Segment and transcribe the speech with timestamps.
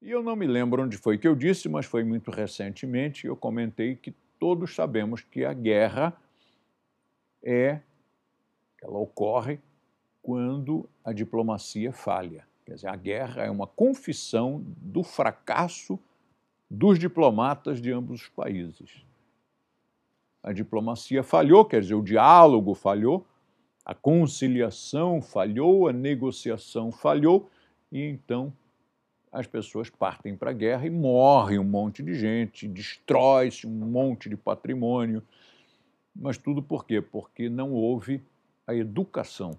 [0.00, 3.36] E eu não me lembro onde foi que eu disse, mas foi muito recentemente, eu
[3.36, 6.16] comentei que todos sabemos que a guerra
[7.42, 7.80] é,
[8.80, 9.58] ela ocorre
[10.22, 12.46] quando a diplomacia falha.
[12.64, 15.98] Quer dizer, a guerra é uma confissão do fracasso
[16.70, 19.02] dos diplomatas de ambos os países.
[20.42, 23.26] A diplomacia falhou, quer dizer, o diálogo falhou,
[23.84, 27.50] a conciliação falhou, a negociação falhou,
[27.90, 28.52] e então
[29.32, 34.28] as pessoas partem para a guerra e morre um monte de gente, destrói-se um monte
[34.28, 35.22] de patrimônio.
[36.14, 37.00] Mas tudo por quê?
[37.00, 38.22] Porque não houve
[38.66, 39.58] a educação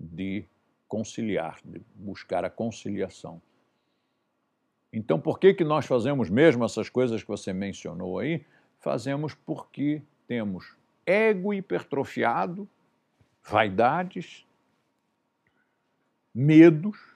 [0.00, 0.44] de
[0.88, 3.40] conciliar, de buscar a conciliação.
[4.92, 8.44] Então, por que, que nós fazemos mesmo essas coisas que você mencionou aí?
[8.78, 10.76] Fazemos porque temos
[11.06, 12.68] ego hipertrofiado,
[13.42, 14.46] vaidades,
[16.34, 17.11] medos.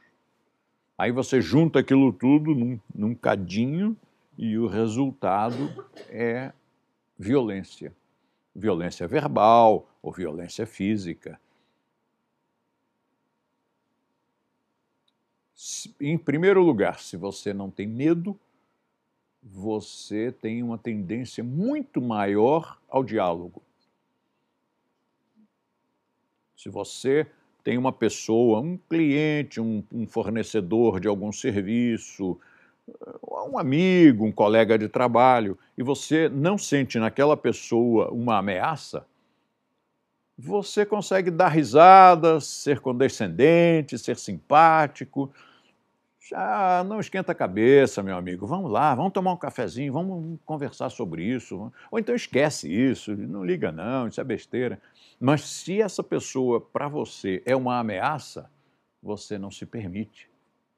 [0.98, 3.96] Aí você junta aquilo tudo num, num cadinho
[4.36, 6.52] e o resultado é
[7.18, 7.94] violência.
[8.54, 11.38] Violência verbal ou violência física.
[16.00, 18.38] Em primeiro lugar, se você não tem medo,
[19.42, 23.62] você tem uma tendência muito maior ao diálogo.
[26.56, 27.30] Se você
[27.66, 32.38] tem uma pessoa, um cliente, um, um, fornecedor de algum serviço,
[33.50, 39.04] um amigo, um colega de trabalho, e você não sente naquela pessoa uma ameaça,
[40.38, 45.32] você consegue dar risada, ser condescendente, ser simpático.
[46.28, 48.48] Já não esquenta a cabeça, meu amigo.
[48.48, 51.72] Vamos lá, vamos tomar um cafezinho, vamos conversar sobre isso.
[51.88, 54.80] Ou então esquece isso, não liga não, isso é besteira.
[55.20, 58.50] Mas se essa pessoa para você é uma ameaça,
[59.00, 60.28] você não se permite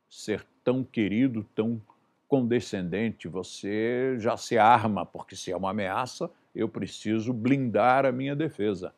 [0.06, 1.80] ser tão querido, tão
[2.28, 8.36] condescendente, você já se arma, porque se é uma ameaça, eu preciso blindar a minha
[8.36, 8.92] defesa.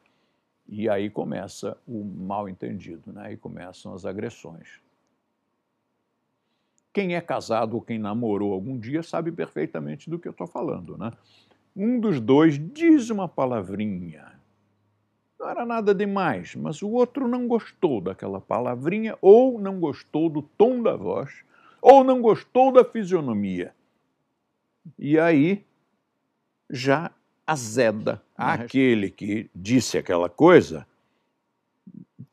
[0.69, 3.27] E aí começa o mal entendido, né?
[3.27, 4.81] aí começam as agressões.
[6.93, 10.99] Quem é casado ou quem namorou algum dia sabe perfeitamente do que eu estou falando.
[10.99, 11.13] Né?
[11.77, 14.41] Um dos dois diz uma palavrinha,
[15.39, 20.43] não era nada demais, mas o outro não gostou daquela palavrinha, ou não gostou do
[20.43, 21.45] tom da voz,
[21.81, 23.75] ou não gostou da fisionomia.
[24.99, 25.65] E aí
[26.69, 27.11] já
[27.47, 30.87] azeda aquele que disse aquela coisa,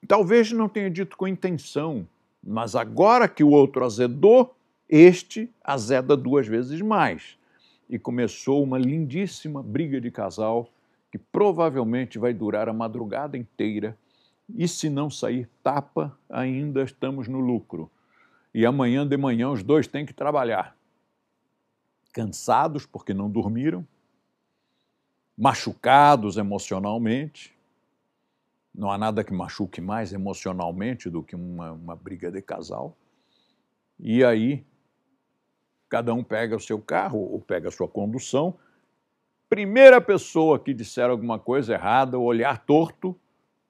[0.07, 2.07] talvez não tenha dito com intenção,
[2.47, 4.56] mas agora que o outro azedou,
[4.88, 7.38] este azeda duas vezes mais.
[7.90, 10.69] E começou uma lindíssima briga de casal
[11.12, 13.97] que provavelmente vai durar a madrugada inteira.
[14.56, 17.91] E se não sair tapa, ainda estamos no lucro.
[18.53, 20.74] E amanhã de manhã os dois têm que trabalhar.
[22.13, 23.86] Cansados porque não dormiram,
[25.38, 27.53] machucados emocionalmente.
[28.78, 32.96] Não há nada que machuque mais emocionalmente do que uma, uma briga de casal.
[34.00, 34.64] E aí,
[35.90, 38.56] cada um pega o seu carro ou pega a sua condução.
[39.50, 43.20] Primeira pessoa que disser alguma coisa errada, olhar torto,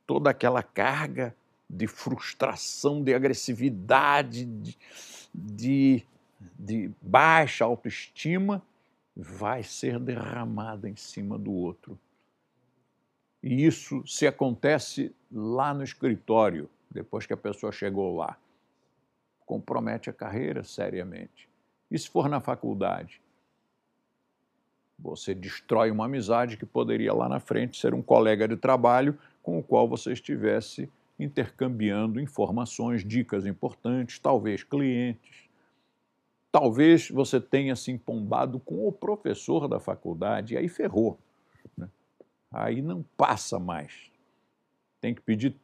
[0.05, 1.33] toda aquela carga
[1.69, 4.77] de frustração, de agressividade, de,
[5.33, 6.05] de,
[6.59, 8.61] de baixa autoestima,
[9.15, 11.97] vai ser derramada em cima do outro.
[13.41, 18.37] E isso se acontece lá no escritório, depois que a pessoa chegou lá,
[19.45, 21.47] compromete a carreira seriamente.
[21.89, 23.21] E se for na faculdade?
[24.99, 29.59] Você destrói uma amizade que poderia lá na frente ser um colega de trabalho com
[29.59, 35.47] o qual você estivesse intercambiando informações, dicas importantes, talvez clientes.
[36.51, 41.17] Talvez você tenha se empombado com o professor da faculdade, e aí ferrou.
[42.51, 44.11] Aí não passa mais.
[45.01, 45.55] Tem que pedir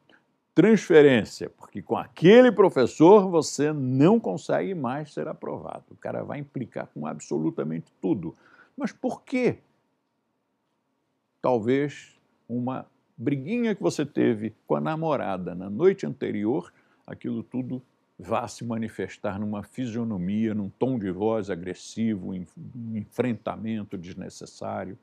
[0.54, 5.84] transferência, porque com aquele professor você não consegue mais ser aprovado.
[5.90, 8.34] O cara vai implicar com absolutamente tudo.
[8.76, 9.58] Mas por quê?
[11.42, 12.16] Talvez
[12.48, 16.72] uma briguinha que você teve com a namorada na noite anterior,
[17.06, 17.82] aquilo tudo
[18.18, 24.96] vá se manifestar numa fisionomia, num tom de voz agressivo, um enfrentamento desnecessário.